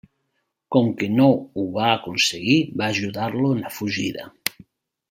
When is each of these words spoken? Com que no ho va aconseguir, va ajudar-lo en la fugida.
Com 0.75 0.87
que 1.01 1.09
no 1.17 1.27
ho 1.33 1.67
va 1.77 1.91
aconseguir, 1.99 2.59
va 2.83 2.89
ajudar-lo 2.97 3.55
en 3.55 3.65
la 3.69 3.75
fugida. 3.79 4.31